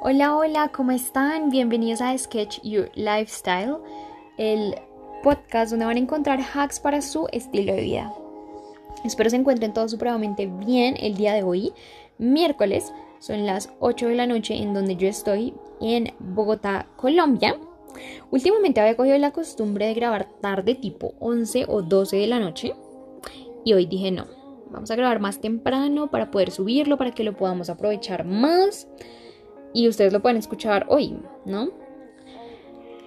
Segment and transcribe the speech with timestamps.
[0.00, 1.50] Hola, hola, ¿cómo están?
[1.50, 3.76] Bienvenidos a Sketch Your Lifestyle,
[4.38, 4.74] el
[5.22, 8.14] podcast donde van a encontrar hacks para su estilo de vida.
[9.04, 11.72] Espero se encuentren todos supremamente bien el día de hoy,
[12.18, 17.56] miércoles, son las 8 de la noche en donde yo estoy en Bogotá, Colombia.
[18.30, 22.74] Últimamente había cogido la costumbre de grabar tarde, tipo 11 o 12 de la noche,
[23.64, 24.26] y hoy dije no,
[24.70, 28.88] vamos a grabar más temprano para poder subirlo, para que lo podamos aprovechar más
[29.72, 31.70] y ustedes lo pueden escuchar hoy, ¿no?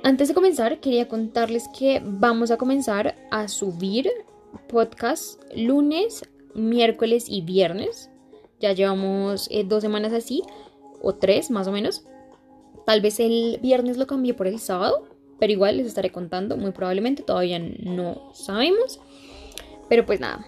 [0.03, 4.09] Antes de comenzar, quería contarles que vamos a comenzar a subir
[4.67, 8.09] podcast lunes, miércoles y viernes.
[8.59, 10.44] Ya llevamos eh, dos semanas así,
[11.02, 12.05] o tres más o menos.
[12.86, 15.08] Tal vez el viernes lo cambie por el sábado,
[15.39, 19.02] pero igual les estaré contando, muy probablemente, todavía no sabemos.
[19.89, 20.45] Pero pues nada,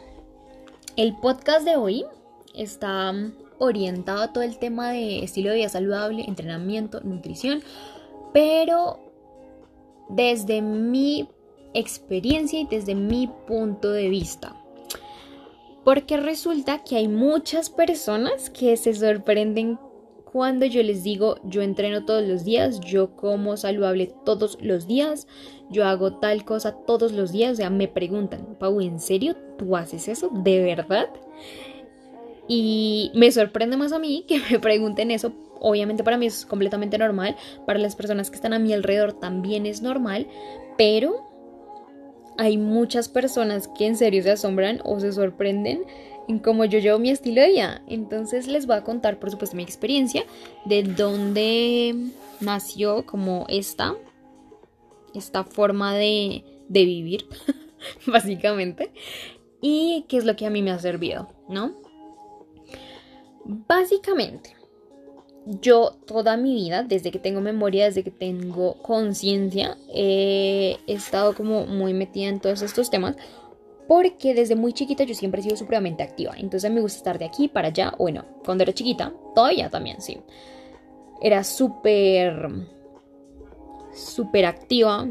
[0.98, 2.06] el podcast de hoy
[2.54, 3.14] está
[3.60, 7.62] orientado a todo el tema de estilo de vida saludable, entrenamiento, nutrición,
[8.34, 9.00] pero
[10.10, 11.30] desde mi
[11.74, 14.56] experiencia y desde mi punto de vista.
[15.84, 19.80] Porque resulta que hay muchas personas que se sorprenden
[20.32, 25.28] cuando yo les digo, yo entreno todos los días, yo como saludable todos los días,
[25.70, 29.76] yo hago tal cosa todos los días, o sea, me preguntan, Pau, ¿en serio tú
[29.76, 30.30] haces eso?
[30.34, 31.10] ¿De verdad?
[32.48, 35.34] Y me sorprende más a mí que me pregunten eso.
[35.60, 37.36] Obviamente para mí es completamente normal,
[37.68, 40.28] para las personas que están a mi alrededor también es normal,
[40.78, 41.30] pero
[42.38, 45.84] hay muchas personas que en serio se asombran o se sorprenden
[46.28, 47.82] en cómo yo llevo mi estilo de vida.
[47.88, 50.26] Entonces les voy a contar, por supuesto, mi experiencia
[50.66, 51.96] de dónde
[52.40, 53.96] nació como esta,
[55.14, 57.26] esta forma de, de vivir,
[58.08, 58.92] básicamente,
[59.62, 61.74] y qué es lo que a mí me ha servido, ¿no?
[63.46, 64.56] Básicamente,
[65.46, 71.66] yo toda mi vida, desde que tengo memoria, desde que tengo conciencia, he estado como
[71.66, 73.16] muy metida en todos estos temas
[73.92, 76.34] porque desde muy chiquita yo siempre he sido supremamente activa.
[76.38, 77.94] Entonces me gusta estar de aquí para allá.
[78.00, 80.18] Bueno, cuando era chiquita, todavía también, sí.
[81.22, 82.48] Era súper,
[83.94, 85.06] súper activa.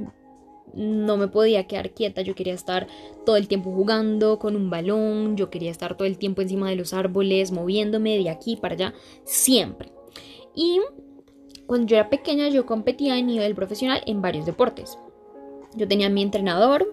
[0.72, 2.22] No me podía quedar quieta.
[2.22, 2.86] Yo quería estar
[3.26, 5.36] todo el tiempo jugando con un balón.
[5.36, 8.94] Yo quería estar todo el tiempo encima de los árboles, moviéndome de aquí para allá.
[9.24, 9.92] Siempre.
[10.54, 10.80] Y
[11.66, 14.96] cuando yo era pequeña yo competía a nivel profesional en varios deportes.
[15.74, 16.86] Yo tenía mi entrenador,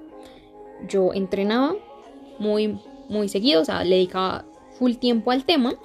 [0.88, 1.76] yo entrenaba
[2.40, 2.80] muy,
[3.10, 4.46] muy seguido, o sea, le dedicaba
[4.78, 5.76] full tiempo al tema.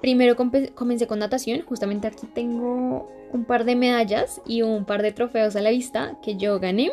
[0.00, 5.12] Primero comencé con natación, justamente aquí tengo un par de medallas y un par de
[5.12, 6.90] trofeos a la vista que yo gané.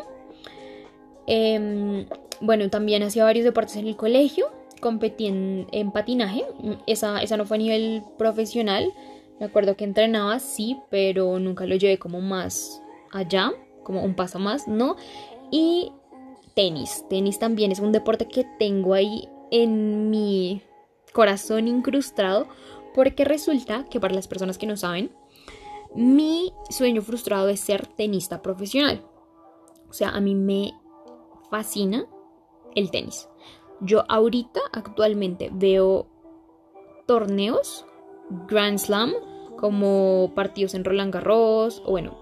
[1.25, 2.06] Em,
[2.42, 4.48] bueno, también hacía varios deportes en el colegio,
[4.81, 6.46] competí en, patinaje,
[6.86, 8.92] esa, esa no fue a nivel profesional,
[9.40, 12.81] me acuerdo que entrenaba, sí, pero nunca lo llevé como más
[13.12, 13.52] allá,
[13.84, 14.96] como un paso más, ¿no?
[15.52, 15.92] Y
[16.57, 17.06] tenis.
[17.07, 20.63] Tenis también es un deporte que tengo ahí en mi
[21.13, 22.47] corazón incrustado
[22.95, 25.12] porque resulta que para las personas que no saben,
[25.94, 29.06] mi sueño frustrado es ser tenista profesional.
[29.88, 30.73] O sea, a mí me
[31.51, 32.07] fascina
[32.74, 33.29] el tenis.
[33.79, 36.07] Yo ahorita actualmente veo
[37.06, 37.85] torneos
[38.47, 39.13] Grand Slam
[39.57, 42.18] como partidos en Roland Garros o bueno,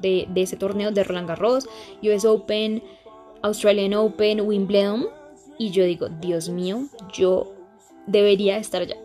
[0.00, 1.68] de, de ese torneo de Roland Garros,
[2.02, 2.82] US Open,
[3.42, 5.08] Australian Open, Wimbledon.
[5.58, 7.52] Y yo digo, Dios mío, yo
[8.06, 8.96] debería estar allá.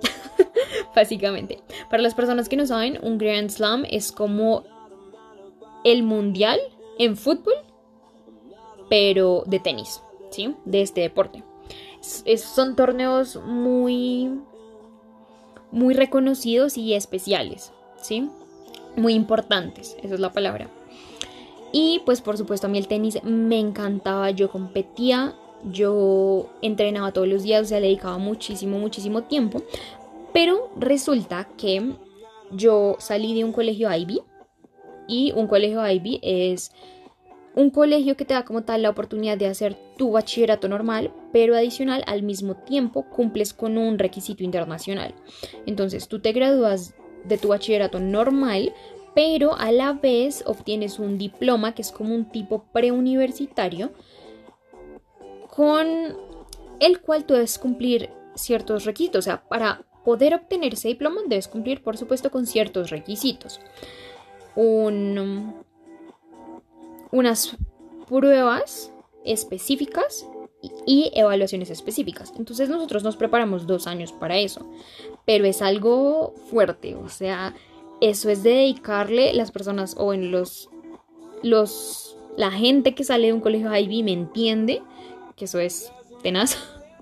[0.96, 1.60] Básicamente.
[1.90, 4.64] Para las personas que no saben, un Grand Slam es como
[5.84, 6.60] el mundial
[7.00, 7.54] en fútbol,
[8.90, 10.56] pero de tenis, ¿sí?
[10.66, 11.44] De este deporte.
[12.38, 14.32] son torneos muy,
[15.72, 17.72] muy reconocidos y especiales,
[18.02, 18.30] ¿sí?
[18.96, 20.70] Muy importantes, esa es la palabra.
[21.72, 27.28] Y pues por supuesto a mí el tenis me encantaba, yo competía, yo entrenaba todos
[27.28, 29.62] los días, o sea, le dedicaba muchísimo, muchísimo tiempo.
[30.34, 31.94] Pero resulta que
[32.52, 34.22] yo salí de un colegio Ivy
[35.08, 36.72] y un colegio Ivy es
[37.54, 41.56] un colegio que te da como tal la oportunidad de hacer tu bachillerato normal, pero
[41.56, 45.14] adicional al mismo tiempo cumples con un requisito internacional.
[45.66, 46.96] Entonces tú te gradúas
[47.26, 48.74] de tu bachillerato normal,
[49.14, 53.92] pero a la vez obtienes un diploma que es como un tipo preuniversitario
[55.50, 55.88] con
[56.80, 59.20] el cual tú debes cumplir ciertos requisitos.
[59.20, 63.60] O sea, para poder obtener ese diploma debes cumplir, por supuesto, con ciertos requisitos.
[67.12, 67.58] unas
[68.08, 68.92] pruebas
[69.24, 70.26] específicas
[70.86, 72.34] y evaluaciones específicas.
[72.38, 74.70] Entonces nosotros nos preparamos dos años para eso,
[75.26, 77.54] pero es algo fuerte, o sea,
[78.02, 80.70] eso es de dedicarle las personas o en los,
[81.44, 84.82] los, la gente que sale de un colegio Ivy me entiende
[85.36, 85.92] que eso es
[86.24, 86.58] tenaz.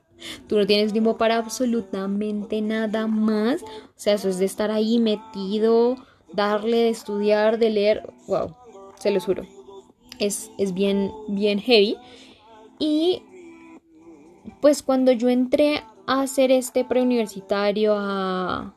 [0.47, 3.63] Tú no tienes tiempo para absolutamente nada más.
[3.63, 5.95] O sea, eso es de estar ahí metido,
[6.33, 8.13] darle, de estudiar, de leer.
[8.27, 8.55] Wow,
[8.99, 9.47] se lo juro.
[10.19, 11.95] Es, es bien, bien heavy.
[12.77, 13.23] Y
[14.59, 18.73] pues cuando yo entré a hacer este preuniversitario, a,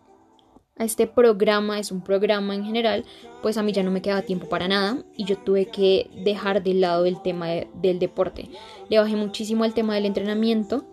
[0.77, 3.05] a este programa, es un programa en general,
[3.43, 6.63] pues a mí ya no me quedaba tiempo para nada y yo tuve que dejar
[6.63, 8.49] de lado el tema del deporte.
[8.89, 10.85] Le bajé muchísimo al tema del entrenamiento,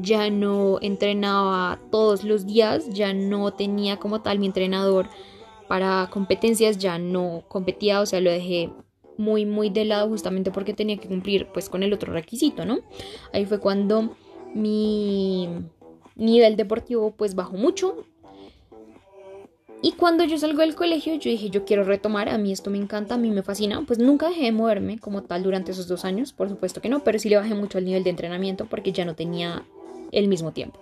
[0.00, 5.08] ya no entrenaba todos los días, ya no tenía como tal mi entrenador
[5.68, 8.70] para competencias, ya no competía, o sea, lo dejé
[9.18, 12.80] muy muy de lado justamente porque tenía que cumplir pues con el otro requisito, ¿no?
[13.32, 14.16] Ahí fue cuando
[14.54, 15.48] mi
[16.14, 18.04] nivel deportivo pues bajó mucho.
[19.82, 22.78] Y cuando yo salgo del colegio, yo dije, yo quiero retomar, a mí esto me
[22.78, 23.82] encanta, a mí me fascina.
[23.86, 27.04] Pues nunca dejé de moverme como tal durante esos dos años, por supuesto que no,
[27.04, 29.64] pero sí le bajé mucho al nivel de entrenamiento porque ya no tenía
[30.12, 30.80] el mismo tiempo.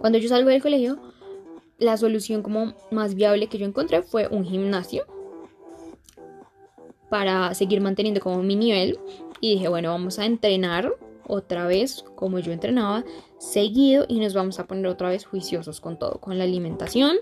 [0.00, 0.98] Cuando yo salgo del colegio,
[1.78, 5.04] la solución como más viable que yo encontré fue un gimnasio
[7.08, 8.98] para seguir manteniendo como mi nivel.
[9.40, 10.92] Y dije, bueno, vamos a entrenar
[11.26, 13.04] otra vez como yo entrenaba
[13.38, 17.16] seguido y nos vamos a poner otra vez juiciosos con todo, con la alimentación,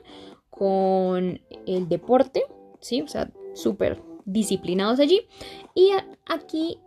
[0.56, 2.44] con el deporte,
[2.80, 3.02] ¿sí?
[3.02, 5.26] O sea, súper disciplinados allí.
[5.74, 5.90] Y
[6.26, 6.78] aquí,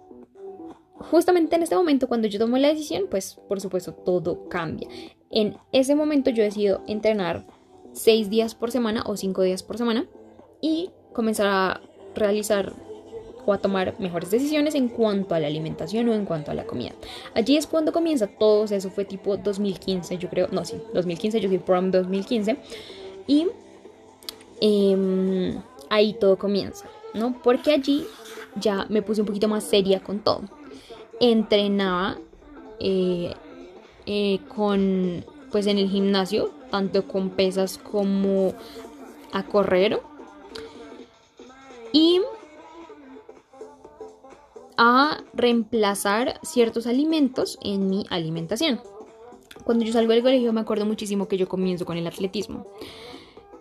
[0.93, 4.87] justamente en este momento, cuando yo tomo la decisión, pues por supuesto todo cambia.
[5.29, 7.45] En ese momento yo decido entrenar
[7.91, 10.07] seis días por semana o cinco días por semana
[10.61, 11.81] y comenzar a
[12.15, 12.73] realizar
[13.45, 16.65] o a tomar mejores decisiones en cuanto a la alimentación o en cuanto a la
[16.65, 16.93] comida.
[17.33, 21.49] Allí es cuando comienza todo, eso fue tipo 2015, yo creo, no, sí, 2015, yo
[21.49, 22.57] fui prom 2015
[23.27, 23.47] y
[24.61, 27.39] em, ahí todo comienza, ¿no?
[27.43, 28.05] Porque allí
[28.55, 30.41] ya me puse un poquito más seria con todo.
[31.19, 32.17] Entrenaba
[32.79, 33.33] eh,
[34.05, 38.53] eh, con, pues en el gimnasio, tanto con pesas como
[39.33, 39.99] a correr.
[41.93, 42.21] Y
[44.77, 48.79] a reemplazar ciertos alimentos en mi alimentación.
[49.63, 52.67] Cuando yo salgo del colegio me acuerdo muchísimo que yo comienzo con el atletismo.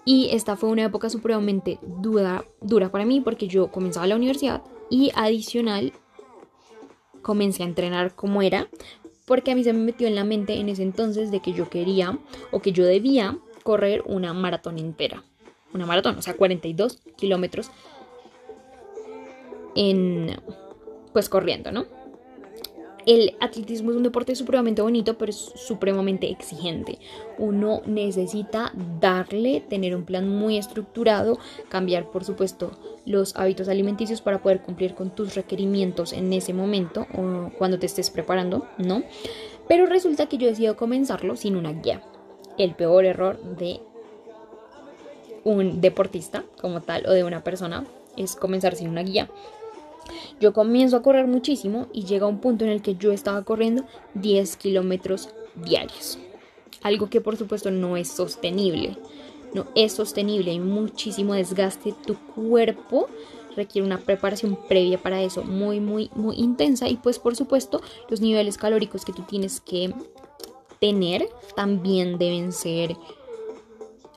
[0.06, 4.62] Y esta fue una época supremamente dura, dura para mí porque yo comenzaba la universidad
[4.88, 5.92] y adicional
[7.22, 8.68] comencé a entrenar como era
[9.26, 11.68] porque a mí se me metió en la mente en ese entonces de que yo
[11.68, 12.18] quería
[12.52, 15.24] o que yo debía correr una maratón entera.
[15.74, 17.70] Una maratón, o sea, 42 kilómetros
[19.74, 20.40] en
[21.12, 21.86] pues corriendo, ¿no?
[23.06, 26.98] El atletismo es un deporte supremamente bonito, pero es supremamente exigente.
[27.38, 31.38] Uno necesita darle, tener un plan muy estructurado,
[31.68, 32.72] cambiar, por supuesto,
[33.04, 37.86] los hábitos alimenticios para poder cumplir con tus requerimientos en ese momento o cuando te
[37.86, 39.04] estés preparando, ¿no?
[39.68, 42.02] Pero resulta que yo decido comenzarlo sin una guía.
[42.58, 43.80] El peor error de
[45.44, 47.84] un deportista como tal o de una persona
[48.16, 49.30] es comenzar sin una guía.
[50.40, 53.84] Yo comienzo a correr muchísimo y llega un punto en el que yo estaba corriendo
[54.14, 56.18] 10 kilómetros diarios.
[56.82, 58.96] Algo que por supuesto no es sostenible.
[59.54, 61.94] No es sostenible, hay muchísimo desgaste.
[62.06, 63.08] Tu cuerpo
[63.56, 66.88] requiere una preparación previa para eso, muy, muy, muy intensa.
[66.88, 69.94] Y pues por supuesto los niveles calóricos que tú tienes que
[70.80, 72.96] tener también deben ser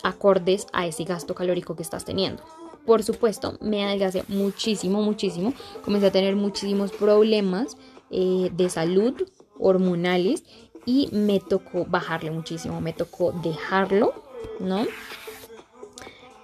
[0.04, 2.44] acordes a ese gasto calórico que estás teniendo
[2.90, 5.54] por supuesto, me adelgacé muchísimo, muchísimo.
[5.86, 7.78] Comencé a tener muchísimos problemas
[8.10, 9.14] eh, de salud
[9.60, 10.44] hormonales
[10.88, 14.16] y me tocó bajarle muchísimo, me tocó dejarlo,
[14.60, 14.88] ¿no?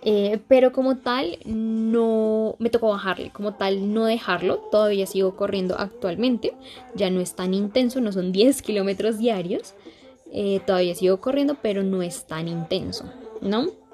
[0.03, 4.57] Eh, pero como tal, no me tocó bajarle, como tal, no dejarlo.
[4.69, 6.53] Todavía sigo corriendo actualmente,
[6.93, 9.73] ya no es tan intenso, no son 10 kilómetros diarios.
[10.31, 13.11] Eh, todavía sigo corriendo, pero no es tan intenso,
[13.41, 13.84] ¿no?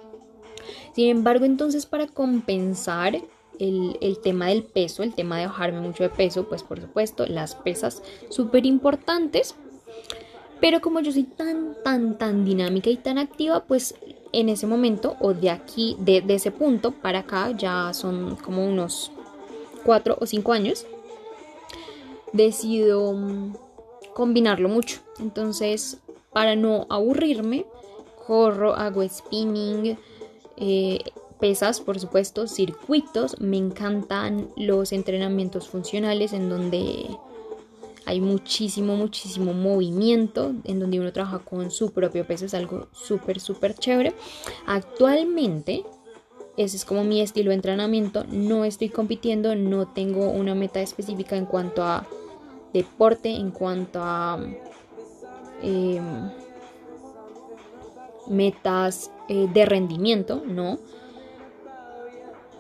[0.94, 3.22] Sin embargo, entonces para compensar
[3.60, 7.56] el, tema del peso, el tema de bajarme mucho de peso, pues por supuesto las
[7.56, 9.56] pesas súper importantes.
[10.60, 13.96] Pero como yo soy tan, tan, tan dinámica y tan activa, pues
[14.32, 18.66] en ese momento o de aquí, de, de ese punto para acá, ya son como
[18.66, 19.12] unos
[19.84, 20.86] 4 o 5 años,
[22.34, 23.16] decido
[24.14, 25.00] combinarlo mucho.
[25.20, 26.00] Entonces,
[26.32, 27.66] para no aburrirme,
[28.26, 29.98] corro, hago spinning,
[30.62, 31.00] eh,
[31.40, 33.42] pesas, por supuesto, circuitos.
[33.42, 37.08] Me encantan los entrenamientos funcionales en donde
[38.06, 43.40] hay muchísimo, muchísimo movimiento en donde uno trabaja con su propio peso, es algo súper,
[43.40, 44.14] súper chévere.
[44.66, 45.84] Actualmente,
[46.58, 51.36] ese es como mi estilo de entrenamiento, no estoy compitiendo, no tengo una meta específica
[51.36, 52.06] en cuanto a
[52.74, 54.40] deporte, en cuanto a
[55.62, 56.32] em,
[58.28, 60.78] metas eh, de rendimiento, ¿no?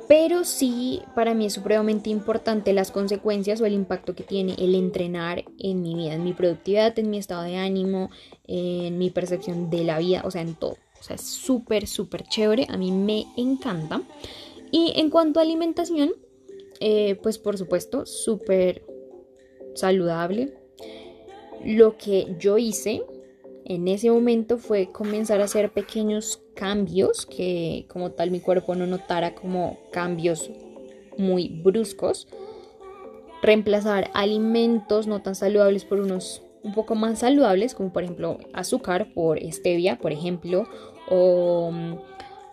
[0.07, 4.75] Pero sí, para mí es supremamente importante las consecuencias o el impacto que tiene el
[4.75, 8.09] entrenar en mi vida, en mi productividad, en mi estado de ánimo,
[8.47, 10.77] en mi percepción de la vida, o sea, en todo.
[10.97, 12.67] O sea, es súper, súper chévere.
[12.69, 14.01] A mí me encanta.
[14.71, 16.13] Y en cuanto a alimentación,
[16.79, 18.85] eh, pues por supuesto, súper
[19.75, 20.53] saludable.
[21.65, 23.03] Lo que yo hice
[23.65, 28.85] en ese momento fue comenzar a hacer pequeños cambios que como tal mi cuerpo no
[28.85, 30.51] notara como cambios
[31.17, 32.27] muy bruscos.
[33.41, 39.11] Reemplazar alimentos no tan saludables por unos un poco más saludables, como por ejemplo azúcar
[39.11, 40.67] por stevia, por ejemplo,
[41.09, 41.95] o mm,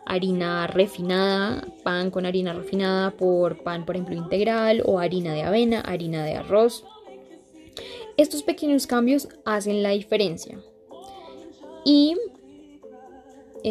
[0.06, 5.82] harina refinada, pan con harina refinada por pan, por ejemplo, integral, o harina de avena,
[5.82, 6.82] harina de arroz.
[8.16, 10.58] Estos pequeños cambios hacen la diferencia.
[11.84, 12.16] Y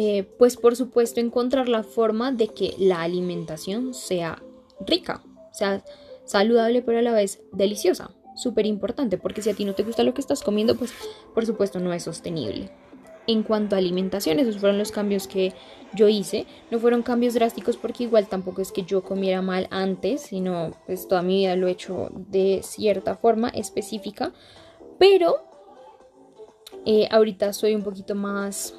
[0.00, 4.40] eh, pues por supuesto encontrar la forma de que la alimentación sea
[4.78, 5.82] rica, sea
[6.24, 8.12] saludable pero a la vez deliciosa.
[8.36, 10.92] Súper importante porque si a ti no te gusta lo que estás comiendo, pues
[11.34, 12.70] por supuesto no es sostenible.
[13.26, 15.52] En cuanto a alimentación, esos fueron los cambios que
[15.92, 16.46] yo hice.
[16.70, 21.08] No fueron cambios drásticos porque igual tampoco es que yo comiera mal antes, sino pues
[21.08, 24.32] toda mi vida lo he hecho de cierta forma específica.
[24.96, 25.42] Pero
[26.86, 28.74] eh, ahorita soy un poquito más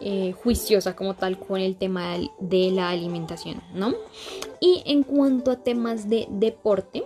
[0.00, 3.94] eh, juiciosa como tal con el tema de la alimentación, ¿no?
[4.60, 7.04] Y en cuanto a temas de deporte,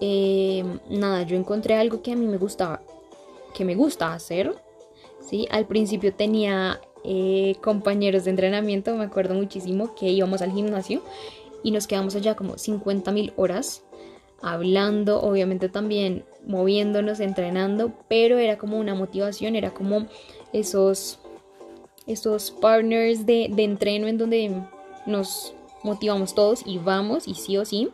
[0.00, 2.80] eh, nada, yo encontré algo que a mí me gustaba,
[3.54, 4.54] que me gusta hacer,
[5.20, 5.46] ¿sí?
[5.50, 11.02] Al principio tenía eh, compañeros de entrenamiento, me acuerdo muchísimo que íbamos al gimnasio
[11.62, 13.84] y nos quedamos allá como 50 mil horas
[14.40, 20.06] hablando, obviamente también moviéndonos, entrenando, pero era como una motivación, era como
[20.52, 21.20] esos
[22.06, 24.62] estos partners de, de entreno en donde
[25.06, 27.90] nos motivamos todos y vamos y sí o sí.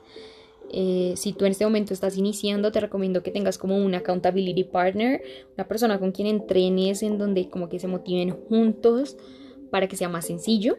[0.70, 4.64] Eh, si tú en este momento estás iniciando, te recomiendo que tengas como un accountability
[4.64, 5.22] partner,
[5.56, 9.16] una persona con quien entrenes, en donde como que se motiven juntos
[9.70, 10.76] para que sea más sencillo.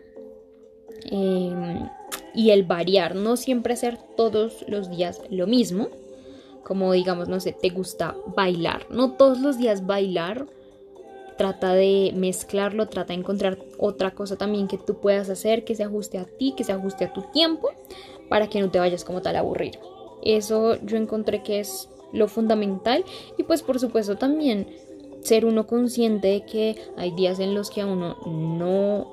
[1.05, 1.89] Em,
[2.35, 5.89] y el variar, no siempre hacer todos los días lo mismo.
[6.63, 10.45] Como digamos, no sé, te gusta bailar, no todos los días bailar
[11.39, 15.83] trata de mezclarlo, trata de encontrar otra cosa también que tú puedas hacer que se
[15.83, 17.69] ajuste a ti, que se ajuste a tu tiempo,
[18.27, 19.79] para que no te vayas como tal a aburrir.
[20.21, 23.05] Eso yo encontré que es lo fundamental
[23.37, 24.67] y pues por supuesto también
[25.21, 29.07] ser uno consciente de que hay días en los que a uno no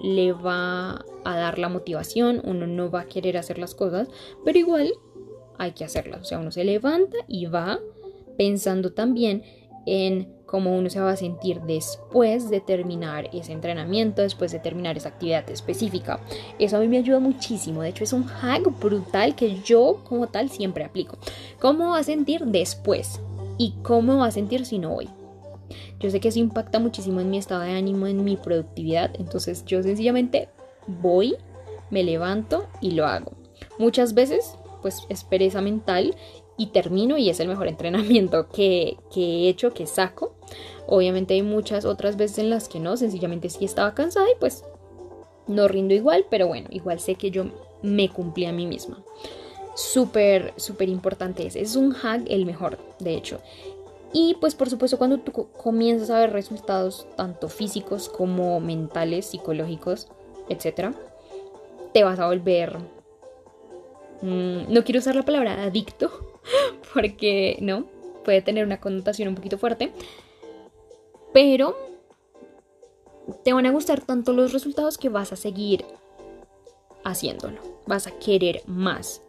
[0.00, 4.06] le va a dar la motivación, uno no va a querer hacer las cosas,
[4.44, 4.92] pero igual
[5.58, 6.20] hay que hacerlas.
[6.20, 7.80] O sea, uno se levanta y va
[8.38, 9.42] pensando también
[9.84, 14.98] en cómo uno se va a sentir después de terminar ese entrenamiento, después de terminar
[14.98, 16.20] esa actividad específica.
[16.58, 17.80] Eso a mí me ayuda muchísimo.
[17.80, 21.16] De hecho, es un hack brutal que yo como tal siempre aplico.
[21.58, 23.18] ¿Cómo va a sentir después?
[23.56, 25.08] ¿Y cómo va a sentir si no voy?
[25.98, 29.10] Yo sé que eso impacta muchísimo en mi estado de ánimo, en mi productividad.
[29.18, 30.50] Entonces yo sencillamente
[30.86, 31.34] voy,
[31.88, 33.32] me levanto y lo hago.
[33.78, 36.14] Muchas veces pues es pereza mental
[36.56, 40.34] y termino y es el mejor entrenamiento que, he hecho, que saco.
[40.86, 44.64] Obviamente hay muchas otras veces en las que no, sencillamente sí estaba cansada y pues
[45.46, 47.46] no rindo igual, pero bueno, igual sé que yo
[47.82, 49.02] me cumplí a mí misma.
[49.74, 51.56] Súper, súper importante es.
[51.56, 53.40] Es un hack el mejor, de hecho.
[54.12, 60.08] Y pues por supuesto cuando tú comienzas a ver resultados tanto físicos como mentales, psicológicos,
[60.48, 60.90] etc.,
[61.92, 62.78] te vas a volver...
[64.20, 66.31] Mm, no quiero usar la palabra adicto,
[66.94, 67.86] porque no,
[68.24, 69.92] puede tener una connotación un poquito fuerte,
[71.32, 71.76] pero
[73.44, 75.84] te van a gustar tanto los resultados que vas a seguir
[77.04, 79.22] haciéndolo, vas a querer más.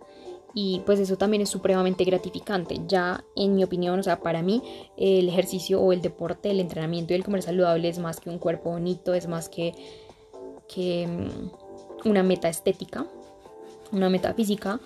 [0.55, 2.79] Y pues eso también es supremamente gratificante.
[2.87, 4.61] Ya en mi opinión, o sea, para mí
[4.97, 8.37] el ejercicio o el deporte, el entrenamiento y el comer saludable es más que un
[8.37, 9.73] cuerpo bonito, es más que,
[10.67, 13.07] que mm, una meta estética,
[13.91, 14.79] una meta física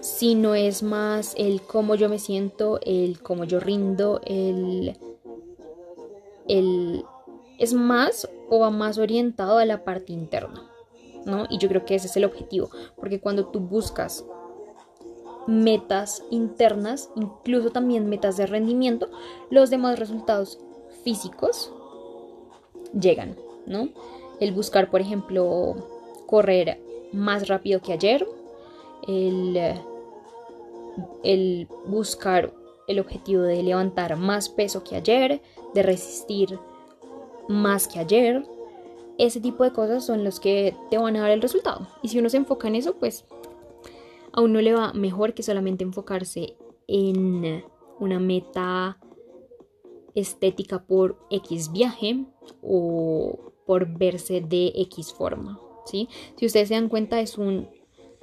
[0.00, 4.96] sino es más el cómo yo me siento, el cómo yo rindo, el,
[6.48, 7.04] el
[7.58, 10.70] es más o va más orientado a la parte interna,
[11.24, 11.46] ¿no?
[11.50, 14.24] Y yo creo que ese es el objetivo, porque cuando tú buscas
[15.46, 19.08] metas internas, incluso también metas de rendimiento,
[19.50, 20.58] los demás resultados
[21.02, 21.72] físicos
[22.98, 23.36] llegan,
[23.66, 23.88] ¿no?
[24.40, 25.74] El buscar, por ejemplo,
[26.26, 26.80] correr
[27.12, 28.26] más rápido que ayer,
[29.08, 29.56] el,
[31.24, 32.54] el buscar
[32.86, 35.42] el objetivo de levantar más peso que ayer,
[35.74, 36.58] de resistir
[37.48, 38.46] más que ayer,
[39.18, 41.88] ese tipo de cosas son los que te van a dar el resultado.
[42.02, 43.24] Y si uno se enfoca en eso, pues
[44.32, 47.64] a uno le va mejor que solamente enfocarse en
[47.98, 48.98] una meta
[50.14, 52.24] estética por X viaje
[52.62, 55.60] o por verse de X forma.
[55.84, 56.08] ¿sí?
[56.36, 57.68] Si ustedes se dan cuenta, es un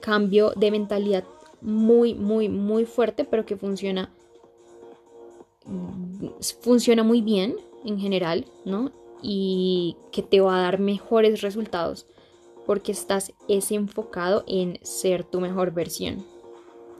[0.05, 1.23] cambio de mentalidad
[1.61, 4.13] muy, muy, muy fuerte, pero que funciona,
[6.61, 8.91] funciona muy bien en general, ¿no?
[9.23, 12.05] Y que te va a dar mejores resultados
[12.67, 16.23] porque estás es enfocado en ser tu mejor versión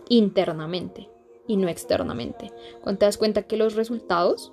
[0.10, 1.08] internamente
[1.48, 2.52] y no externamente.
[2.82, 4.52] Cuando te das cuenta que los resultados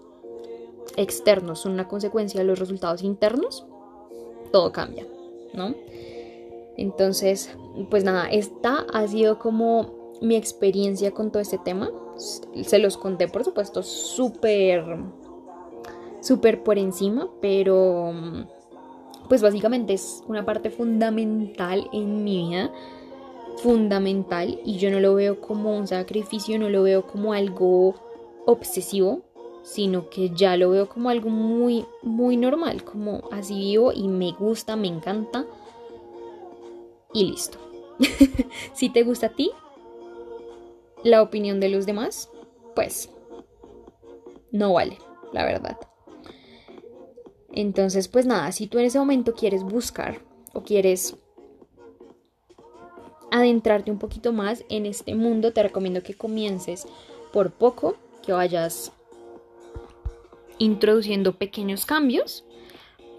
[0.97, 3.65] externos son una consecuencia de los resultados internos,
[4.53, 5.07] todo cambia,
[5.55, 5.75] ¿no?
[6.77, 7.57] Entonces,
[7.91, 11.91] pues nada, esta ha sido como mi experiencia con todo este tema.
[12.63, 14.85] Se los conté, por supuesto, súper,
[16.21, 18.13] súper por encima, pero
[19.29, 22.71] pues básicamente es una parte fundamental en mi vida,
[23.59, 27.95] fundamental, y yo no lo veo como un sacrificio, no lo veo como algo
[28.47, 29.23] obsesivo,
[29.63, 34.33] sino que ya lo veo como algo muy, muy normal, como así vivo y me
[34.33, 35.47] gusta, me encanta
[37.13, 37.59] y listo.
[38.75, 39.51] si te gusta a ti
[41.05, 42.31] la opinión de los demás,
[42.75, 43.11] pues
[44.51, 44.99] no vale,
[45.33, 45.79] la verdad.
[47.53, 50.21] Entonces, pues nada, si tú en ese momento quieres buscar
[50.55, 51.17] o quieres
[53.31, 56.87] adentrarte un poquito más en este mundo, te recomiendo que comiences
[57.33, 58.93] por poco, que vayas
[60.59, 62.45] introduciendo pequeños cambios,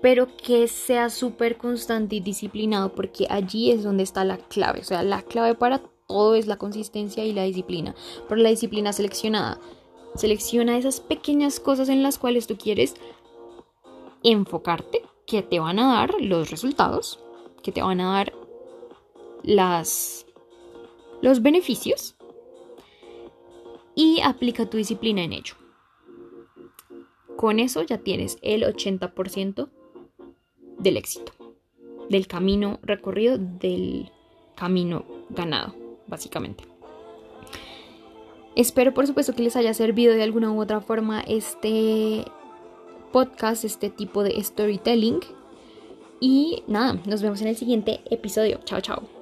[0.03, 4.81] pero que sea súper constante y disciplinado, porque allí es donde está la clave.
[4.81, 7.95] O sea, la clave para todo es la consistencia y la disciplina,
[8.27, 9.61] pero la disciplina seleccionada.
[10.15, 12.95] Selecciona esas pequeñas cosas en las cuales tú quieres
[14.23, 17.23] enfocarte, que te van a dar los resultados,
[17.63, 18.33] que te van a dar
[19.41, 20.25] las,
[21.21, 22.17] los beneficios
[23.95, 25.55] y aplica tu disciplina en ello.
[27.37, 29.69] Con eso ya tienes el 80%
[30.83, 31.31] del éxito,
[32.09, 34.11] del camino recorrido, del
[34.55, 35.75] camino ganado,
[36.07, 36.65] básicamente.
[38.55, 42.25] Espero por supuesto que les haya servido de alguna u otra forma este
[43.11, 45.21] podcast, este tipo de storytelling.
[46.19, 48.59] Y nada, nos vemos en el siguiente episodio.
[48.63, 49.12] Chao, chao.